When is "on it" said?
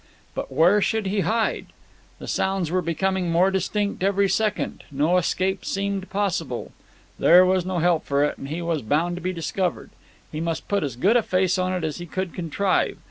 11.59-11.83